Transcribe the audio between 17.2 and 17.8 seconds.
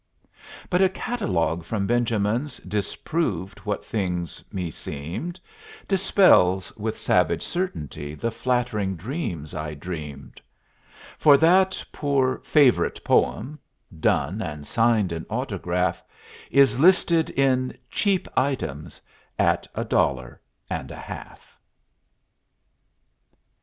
in